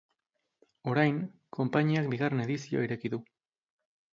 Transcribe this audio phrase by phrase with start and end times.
[0.93, 1.19] Orain,
[1.57, 3.21] konpainiak bigarren edizioa ireki du.